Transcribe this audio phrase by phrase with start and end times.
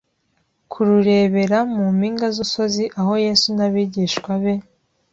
[0.71, 4.53] Kururebera mu mpinga z'umusozi aho Yesu n'abigishwa be